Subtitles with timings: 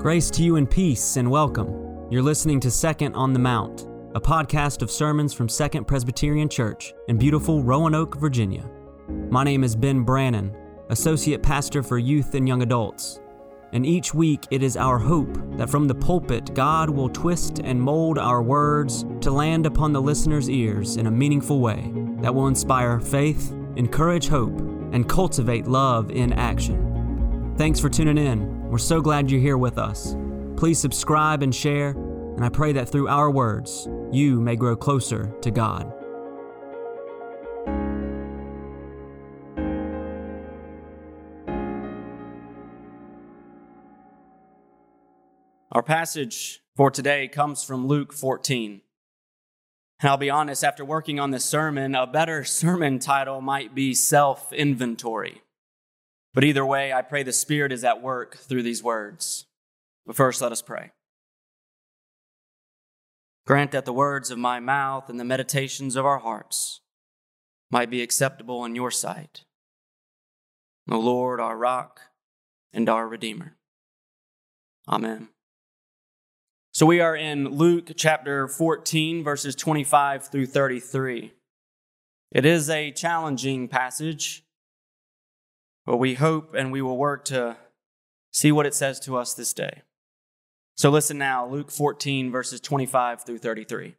[0.00, 2.06] Grace to you and peace and welcome.
[2.08, 3.82] You're listening to Second on the Mount,
[4.14, 8.66] a podcast of sermons from Second Presbyterian Church in beautiful Roanoke, Virginia.
[9.28, 10.56] My name is Ben Brannon,
[10.88, 13.20] Associate Pastor for Youth and Young Adults.
[13.74, 17.78] And each week it is our hope that from the pulpit God will twist and
[17.78, 22.46] mold our words to land upon the listener's ears in a meaningful way that will
[22.46, 24.60] inspire faith, encourage hope,
[24.92, 27.54] and cultivate love in action.
[27.58, 28.59] Thanks for tuning in.
[28.70, 30.14] We're so glad you're here with us.
[30.56, 35.34] Please subscribe and share, and I pray that through our words, you may grow closer
[35.40, 35.92] to God.
[45.72, 48.82] Our passage for today comes from Luke 14.
[50.00, 53.94] And I'll be honest, after working on this sermon, a better sermon title might be
[53.94, 55.42] Self Inventory.
[56.32, 59.46] But either way, I pray the Spirit is at work through these words.
[60.06, 60.92] But first, let us pray.
[63.46, 66.82] Grant that the words of my mouth and the meditations of our hearts
[67.70, 69.44] might be acceptable in your sight.
[70.90, 72.00] O Lord, our rock
[72.72, 73.56] and our Redeemer.
[74.88, 75.28] Amen.
[76.72, 81.32] So we are in Luke chapter 14, verses 25 through 33.
[82.30, 84.44] It is a challenging passage
[85.90, 87.56] but we hope and we will work to
[88.30, 89.82] see what it says to us this day.
[90.76, 93.96] So listen now, Luke 14, verses 25 through 33.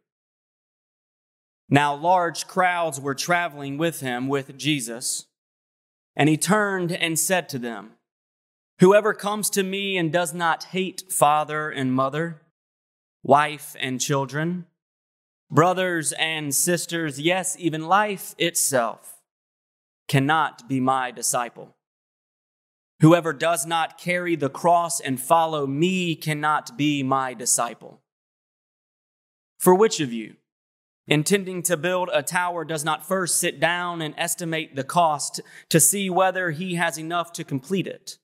[1.68, 5.26] Now, large crowds were traveling with him, with Jesus,
[6.16, 7.90] and he turned and said to them,
[8.80, 12.40] Whoever comes to me and does not hate father and mother,
[13.22, 14.64] wife and children,
[15.50, 19.20] brothers and sisters, yes, even life itself,
[20.08, 21.76] cannot be my disciple.
[23.02, 28.00] Whoever does not carry the cross and follow me cannot be my disciple.
[29.58, 30.36] For which of you,
[31.08, 35.80] intending to build a tower, does not first sit down and estimate the cost to
[35.80, 38.18] see whether he has enough to complete it?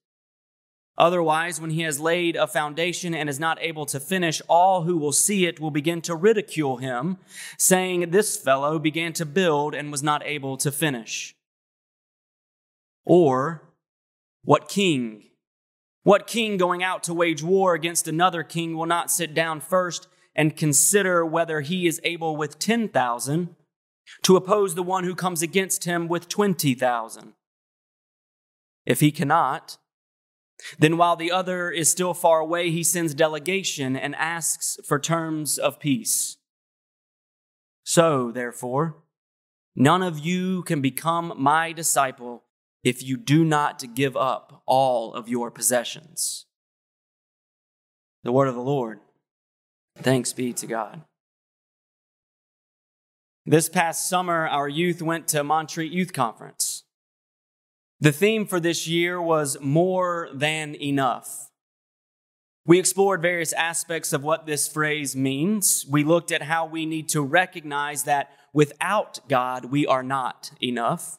[0.97, 4.97] Otherwise, when he has laid a foundation and is not able to finish, all who
[4.97, 7.19] will see it will begin to ridicule him,
[7.57, 11.35] saying, This fellow began to build and was not able to finish.
[13.05, 13.68] Or,
[14.49, 15.25] what king?
[16.05, 20.09] What king going out to wage war against another king will not sit down first
[20.35, 23.55] and consider whether he is able with 10,000
[24.23, 27.35] to oppose the one who comes against him with 20,000?
[28.87, 29.77] If he cannot,
[30.79, 35.59] then while the other is still far away, he sends delegation and asks for terms
[35.59, 36.39] of peace.
[37.85, 38.97] So, therefore,
[39.77, 42.45] none of you can become my disciple
[42.85, 46.47] if you do not give up all of your possessions.
[48.25, 49.01] The word of the Lord.
[49.97, 51.03] Thanks be to God.
[53.47, 56.85] This past summer, our youth went to Montreat Youth Conference.
[58.01, 61.51] The theme for this year was more than enough.
[62.65, 65.87] We explored various aspects of what this phrase means.
[65.89, 71.19] We looked at how we need to recognize that without God, we are not enough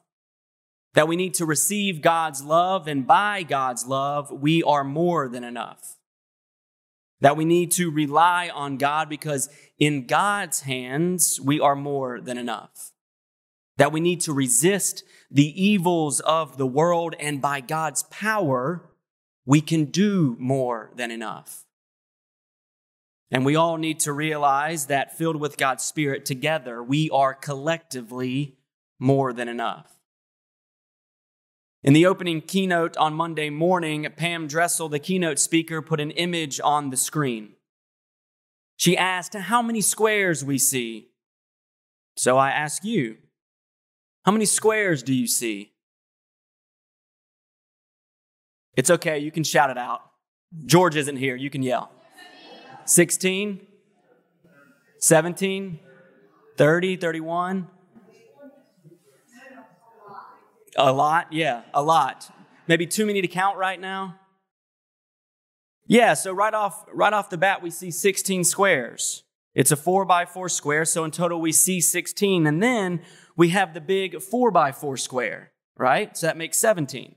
[0.93, 5.43] that we need to receive God's love, and by God's love, we are more than
[5.43, 5.97] enough.
[7.21, 12.37] That we need to rely on God because in God's hands, we are more than
[12.37, 12.91] enough.
[13.77, 18.89] That we need to resist the evils of the world, and by God's power,
[19.45, 21.65] we can do more than enough.
[23.31, 28.57] And we all need to realize that filled with God's Spirit together, we are collectively
[28.97, 29.98] more than enough.
[31.81, 36.59] In the opening keynote on Monday morning, Pam Dressel, the keynote speaker, put an image
[36.61, 37.53] on the screen.
[38.75, 41.09] She asked how many squares we see.
[42.17, 43.17] So I ask you,
[44.25, 45.71] how many squares do you see?
[48.75, 50.01] It's okay, you can shout it out.
[50.65, 51.91] George isn't here, you can yell.
[52.85, 53.65] 16,
[54.97, 55.79] 17,
[56.57, 57.67] 30, 31,
[60.79, 61.31] a lot?
[61.31, 62.31] Yeah, a lot.
[62.67, 64.15] Maybe too many to count right now?
[65.87, 69.23] Yeah, so right off, right off the bat, we see 16 squares.
[69.55, 72.45] It's a four by four square, so in total we see 16.
[72.45, 73.01] And then
[73.35, 76.15] we have the big four by four square, right?
[76.15, 77.15] So that makes 17.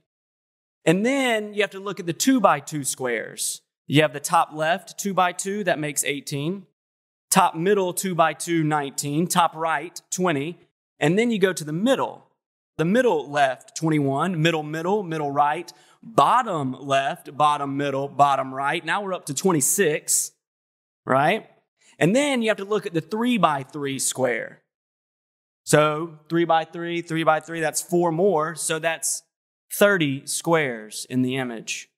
[0.84, 3.60] And then you have to look at the two by two squares.
[3.86, 6.66] You have the top left, two by two, that makes 18.
[7.30, 9.26] Top middle, two by two, 19.
[9.26, 10.58] Top right, 20.
[10.98, 12.26] And then you go to the middle,
[12.78, 15.72] the middle left, 21, middle, middle, middle right,
[16.02, 18.84] bottom left, bottom middle, bottom right.
[18.84, 20.32] Now we're up to 26,
[21.04, 21.48] right?
[21.98, 24.62] And then you have to look at the three by three square.
[25.64, 28.54] So three by three, three by three, that's four more.
[28.54, 29.22] So that's
[29.74, 31.88] 30 squares in the image.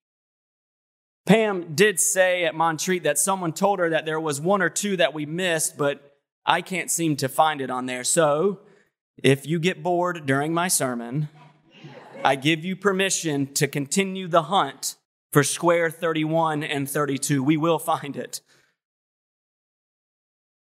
[1.26, 4.96] Pam did say at Montreat that someone told her that there was one or two
[4.98, 8.04] that we missed, but I can't seem to find it on there.
[8.04, 8.60] So
[9.22, 11.28] if you get bored during my sermon,
[12.24, 14.96] I give you permission to continue the hunt
[15.32, 17.42] for square 31 and 32.
[17.42, 18.40] We will find it.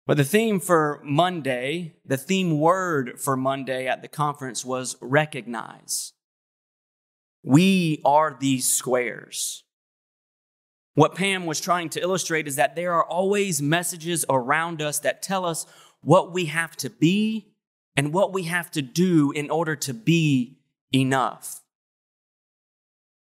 [0.06, 6.14] But the theme for Monday, the theme word for Monday at the conference was recognize.
[7.44, 9.64] We are these squares.
[10.96, 15.22] What Pam was trying to illustrate is that there are always messages around us that
[15.22, 15.66] tell us
[16.02, 17.54] what we have to be
[17.98, 20.60] and what we have to do in order to be
[20.94, 21.64] enough.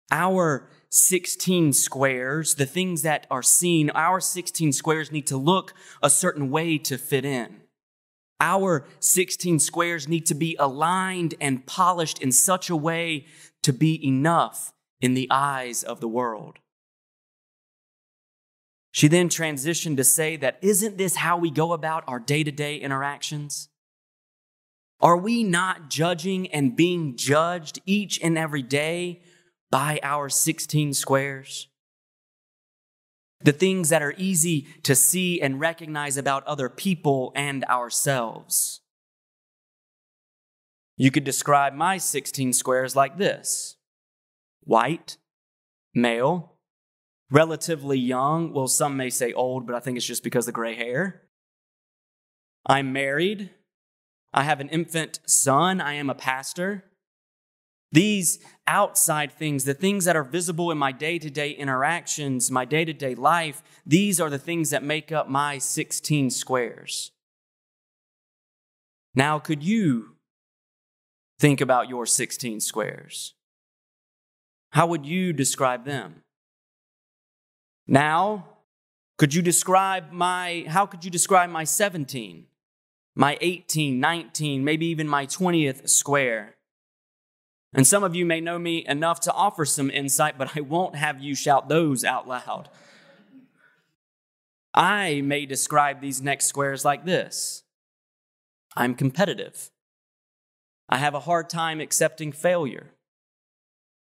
[0.10, 6.10] Our 16 squares, the things that are seen, our 16 squares need to look a
[6.10, 7.58] certain way to fit in.
[8.40, 13.26] Our 16 squares need to be aligned and polished in such a way
[13.64, 16.60] to be enough in the eyes of the world.
[18.92, 22.52] She then transitioned to say that isn't this how we go about our day to
[22.52, 23.70] day interactions?
[25.04, 29.22] Are we not judging and being judged each and every day
[29.70, 31.68] by our 16 squares?
[33.42, 38.80] The things that are easy to see and recognize about other people and ourselves.
[40.96, 43.76] You could describe my 16 squares like this
[44.62, 45.18] white,
[45.94, 46.56] male,
[47.30, 48.54] relatively young.
[48.54, 51.24] Well, some may say old, but I think it's just because of the gray hair.
[52.66, 53.50] I'm married.
[54.34, 55.80] I have an infant son.
[55.80, 56.86] I am a pastor.
[57.92, 62.66] These outside things, the things that are visible in my day to day interactions, my
[62.66, 67.12] day to day life, these are the things that make up my 16 squares.
[69.14, 70.16] Now, could you
[71.40, 73.36] think about your 16 squares?
[74.72, 76.24] How would you describe them?
[77.86, 78.48] Now,
[79.20, 82.48] could you describe my, how could you describe my 17,
[83.16, 86.56] my 18, 19, maybe even my 20th square?
[87.74, 90.96] And some of you may know me enough to offer some insight, but I won't
[90.96, 92.70] have you shout those out loud.
[94.74, 97.64] I may describe these next squares like this
[98.76, 99.70] I'm competitive.
[100.90, 102.92] I have a hard time accepting failure.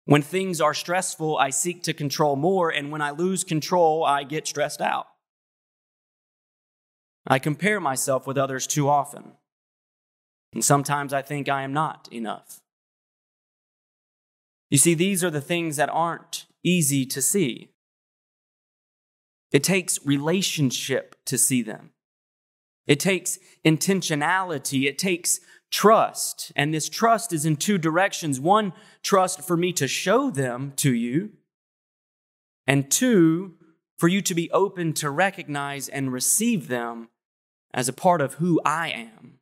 [0.06, 4.24] When things are stressful, I seek to control more, and when I lose control, I
[4.24, 5.08] get stressed out.
[7.28, 9.34] I compare myself with others too often,
[10.54, 12.62] and sometimes I think I am not enough.
[14.70, 17.72] You see, these are the things that aren't easy to see.
[19.52, 21.92] It takes relationship to see them.
[22.88, 24.88] It takes intentionality.
[24.88, 25.40] It takes
[25.72, 26.52] trust.
[26.56, 28.74] And this trust is in two directions one,
[29.04, 31.32] trust for me to show them to you,
[32.66, 33.56] and two,
[34.02, 37.10] for you to be open to recognize and receive them
[37.72, 39.38] as a part of who I am.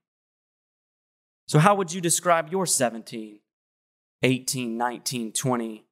[1.47, 3.39] So, how would you describe your 17,
[4.22, 5.86] 18, 19, 20,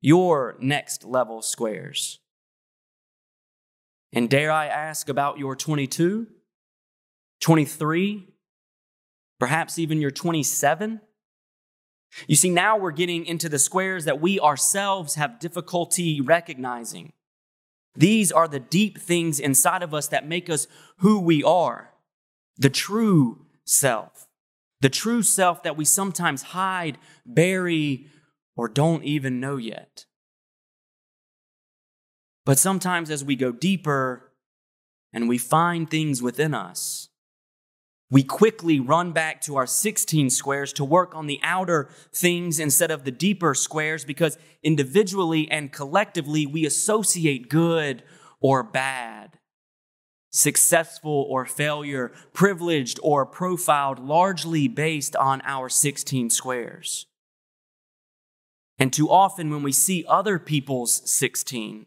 [0.00, 2.18] your next level squares?
[4.12, 6.26] And dare I ask about your 22,
[7.40, 8.26] 23,
[9.38, 11.00] perhaps even you're 27.
[12.26, 17.12] You see, now we're getting into the squares that we ourselves have difficulty recognizing.
[17.98, 21.92] These are the deep things inside of us that make us who we are
[22.60, 24.26] the true self,
[24.80, 28.06] the true self that we sometimes hide, bury,
[28.56, 30.06] or don't even know yet.
[32.44, 34.32] But sometimes as we go deeper
[35.12, 37.07] and we find things within us,
[38.10, 42.90] we quickly run back to our 16 squares to work on the outer things instead
[42.90, 48.02] of the deeper squares because individually and collectively we associate good
[48.40, 49.38] or bad,
[50.30, 57.06] successful or failure, privileged or profiled, largely based on our 16 squares.
[58.78, 61.86] And too often, when we see other people's 16,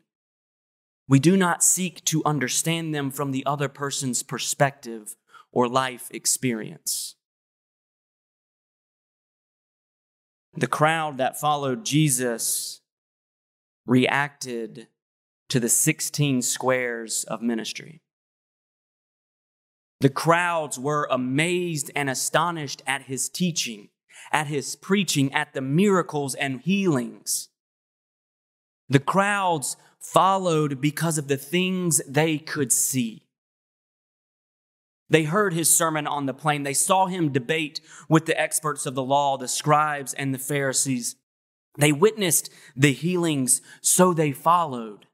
[1.08, 5.16] we do not seek to understand them from the other person's perspective
[5.52, 7.16] or life experience.
[10.56, 12.82] The crowd that followed Jesus
[13.86, 14.88] reacted
[15.50, 18.02] to the 16 squares of ministry.
[20.02, 23.90] The crowds were amazed and astonished at his teaching,
[24.32, 27.50] at his preaching, at the miracles and healings.
[28.90, 33.28] The crowds followed because of the things they could see.
[35.12, 36.64] They heard his sermon on the plain.
[36.64, 41.18] They saw him debate with the experts of the law, the scribes and the Pharisees.
[41.78, 45.08] They witnessed the healings, so they followed.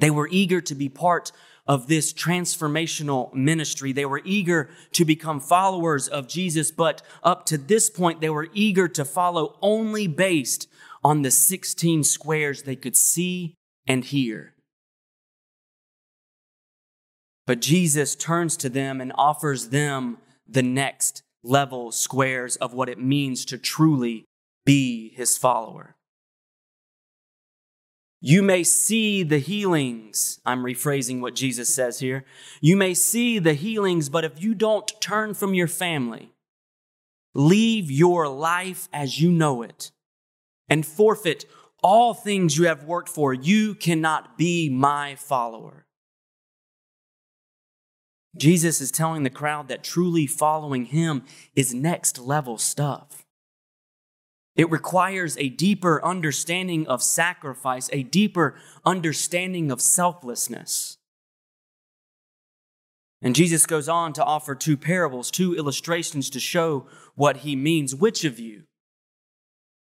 [0.00, 1.32] They were eager to be part
[1.66, 3.92] of this transformational ministry.
[3.92, 8.48] They were eager to become followers of Jesus, but up to this point, they were
[8.54, 10.68] eager to follow only based
[11.02, 13.56] on the 16 squares they could see
[13.86, 14.54] and hear.
[17.46, 20.18] But Jesus turns to them and offers them
[20.48, 24.24] the next level squares of what it means to truly
[24.64, 25.96] be his follower.
[28.20, 30.40] You may see the healings.
[30.46, 32.24] I'm rephrasing what Jesus says here.
[32.60, 36.30] You may see the healings, but if you don't turn from your family,
[37.34, 39.90] leave your life as you know it,
[40.68, 41.46] and forfeit
[41.82, 45.84] all things you have worked for, you cannot be my follower.
[48.36, 51.24] Jesus is telling the crowd that truly following him
[51.54, 53.24] is next level stuff.
[54.54, 60.98] It requires a deeper understanding of sacrifice, a deeper understanding of selflessness.
[63.22, 67.94] And Jesus goes on to offer two parables, two illustrations to show what he means.
[67.94, 68.64] Which of you,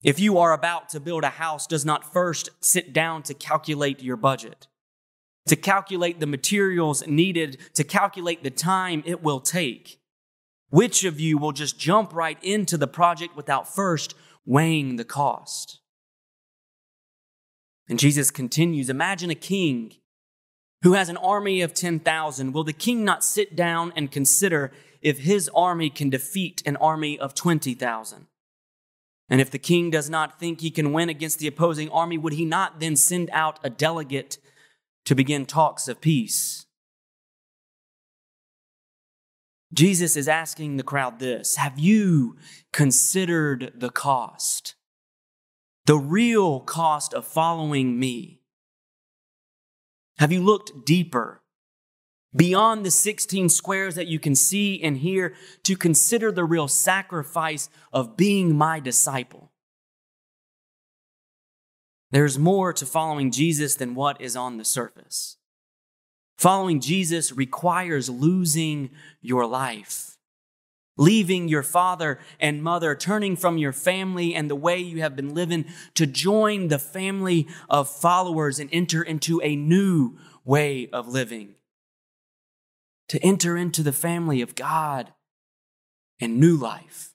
[0.04, 4.04] if you are about to build a house, does not first sit down to calculate
[4.04, 4.68] your budget?
[5.48, 10.00] To calculate the materials needed, to calculate the time it will take.
[10.70, 15.80] Which of you will just jump right into the project without first weighing the cost?
[17.88, 19.94] And Jesus continues Imagine a king
[20.82, 22.54] who has an army of 10,000.
[22.54, 24.72] Will the king not sit down and consider
[25.02, 28.28] if his army can defeat an army of 20,000?
[29.30, 32.34] And if the king does not think he can win against the opposing army, would
[32.34, 34.38] he not then send out a delegate
[35.06, 36.66] to begin talks of peace.
[39.74, 42.38] Jesus is asking the crowd this Have you
[42.72, 44.76] considered the cost?
[45.86, 48.42] The real cost of following me?
[50.20, 51.42] Have you looked deeper
[52.36, 55.34] beyond the 16 squares that you can see and hear
[55.64, 59.53] to consider the real sacrifice of being my disciple?
[62.14, 65.38] There's more to following Jesus than what is on the surface.
[66.38, 70.16] Following Jesus requires losing your life,
[70.96, 75.34] leaving your father and mother, turning from your family and the way you have been
[75.34, 75.66] living
[75.96, 80.16] to join the family of followers and enter into a new
[80.46, 81.56] way of living,
[83.08, 85.14] to enter into the family of God
[86.22, 87.13] and new life.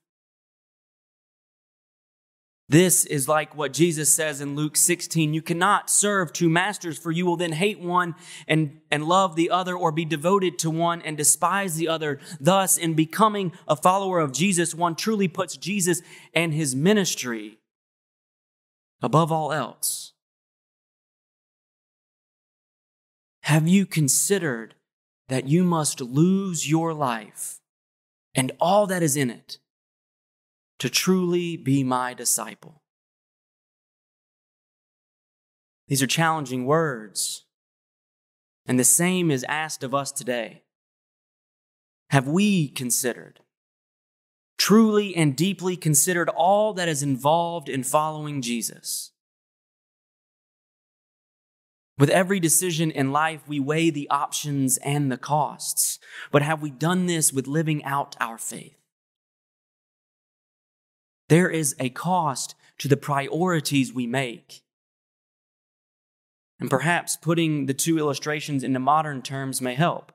[2.70, 5.32] This is like what Jesus says in Luke 16.
[5.32, 8.14] You cannot serve two masters, for you will then hate one
[8.46, 12.20] and, and love the other, or be devoted to one and despise the other.
[12.38, 16.02] Thus, in becoming a follower of Jesus, one truly puts Jesus
[16.34, 17.58] and his ministry
[19.00, 20.12] above all else.
[23.44, 24.74] Have you considered
[25.28, 27.60] that you must lose your life
[28.34, 29.58] and all that is in it?
[30.78, 32.82] To truly be my disciple.
[35.88, 37.46] These are challenging words,
[38.66, 40.62] and the same is asked of us today.
[42.10, 43.40] Have we considered,
[44.58, 49.12] truly and deeply considered all that is involved in following Jesus?
[51.98, 55.98] With every decision in life, we weigh the options and the costs.
[56.30, 58.76] But have we done this with living out our faith?
[61.28, 64.62] There is a cost to the priorities we make.
[66.60, 70.12] And perhaps putting the two illustrations into modern terms may help.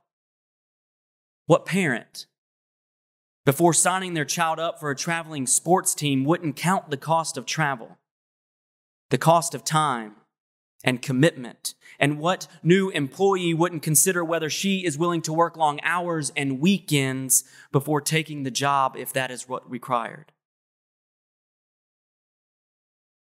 [1.46, 2.26] What parent,
[3.46, 7.46] before signing their child up for a traveling sports team, wouldn't count the cost of
[7.46, 7.98] travel,
[9.10, 10.16] the cost of time
[10.84, 11.76] and commitment?
[12.00, 16.60] And what new employee wouldn't consider whether she is willing to work long hours and
[16.60, 20.33] weekends before taking the job if that is what required?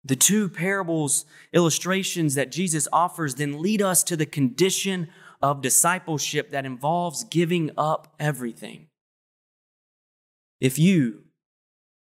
[0.08, 5.08] The two parables, illustrations that Jesus offers, then lead us to the condition
[5.42, 8.88] of discipleship that involves giving up everything.
[10.60, 11.24] If you,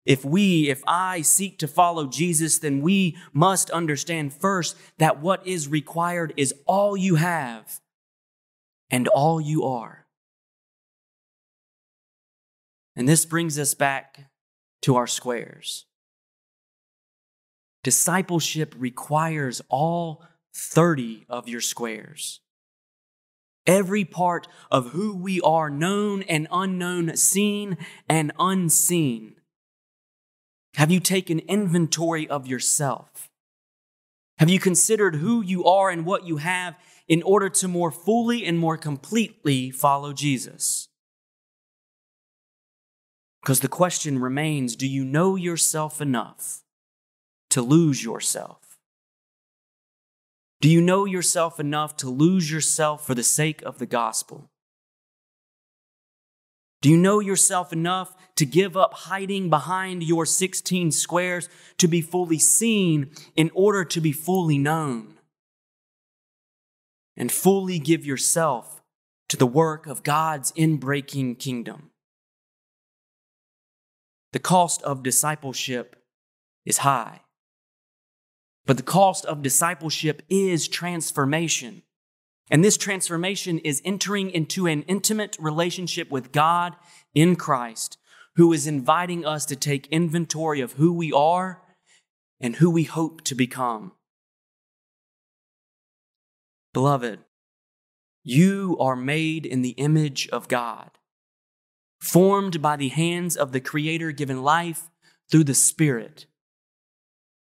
[0.05, 5.45] if we, if I seek to follow Jesus, then we must understand first that what
[5.45, 7.79] is required is all you have
[8.91, 10.05] and all you are.
[12.95, 14.29] And this brings us back
[14.83, 15.87] to our squares
[17.87, 20.21] discipleship requires all
[20.53, 22.41] 30 of your squares.
[23.65, 27.77] Every part of who we are, known and unknown, seen
[28.09, 29.35] and unseen.
[30.75, 33.29] Have you taken inventory of yourself?
[34.37, 36.75] Have you considered who you are and what you have
[37.07, 40.89] in order to more fully and more completely follow Jesus?
[43.41, 46.65] Because the question remains do you know yourself enough
[47.49, 48.77] to lose yourself?
[50.59, 54.49] Do you know yourself enough to lose yourself for the sake of the gospel?
[56.81, 62.01] Do you know yourself enough to give up hiding behind your 16 squares to be
[62.01, 65.15] fully seen in order to be fully known?
[67.15, 68.83] And fully give yourself
[69.29, 71.89] to the work of God's inbreaking kingdom.
[74.33, 75.95] The cost of discipleship
[76.63, 77.21] is high.
[78.67, 81.83] But the cost of discipleship is transformation.
[82.51, 86.75] And this transformation is entering into an intimate relationship with God
[87.15, 87.97] in Christ,
[88.35, 91.63] who is inviting us to take inventory of who we are
[92.39, 93.93] and who we hope to become.
[96.73, 97.19] Beloved,
[98.23, 100.91] you are made in the image of God,
[102.01, 104.89] formed by the hands of the Creator, given life
[105.31, 106.25] through the Spirit.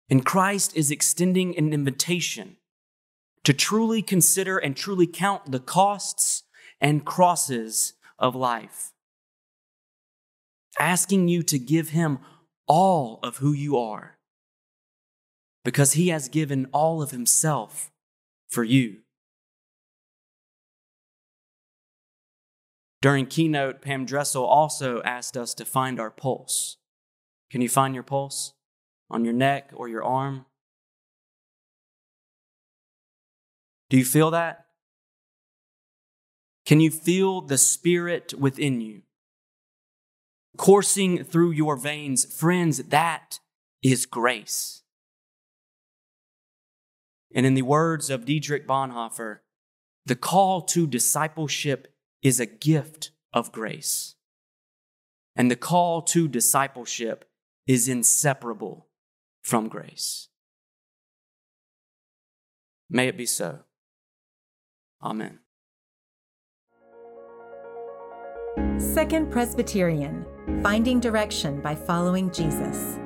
[0.10, 2.58] And Christ is extending an invitation
[3.44, 6.44] to truly consider and truly count the costs
[6.82, 8.92] and crosses of life.
[10.80, 12.20] Asking you to give him
[12.68, 14.18] all of who you are
[15.64, 17.92] because he has given all of himself
[18.48, 19.00] for you.
[23.02, 26.78] During keynote, Pam Dressel also asked us to find our pulse.
[27.50, 28.54] Can you find your pulse
[29.10, 30.46] on your neck or your arm?
[33.90, 34.66] Do you feel that?
[36.66, 39.02] Can you feel the Spirit within you?
[40.58, 43.40] Coursing through your veins, friends, that
[43.82, 44.84] is grace.
[47.34, 49.40] And in the words of Dietrich Bonhoeffer,
[50.06, 54.16] the call to discipleship is a gift of grace.
[55.36, 57.26] And the call to discipleship
[57.66, 58.89] is inseparable
[59.42, 60.30] from grace.
[62.90, 63.60] May it be so.
[65.02, 65.40] Amen.
[68.78, 70.26] Second Presbyterian
[70.64, 72.98] Finding Direction by Following Jesus.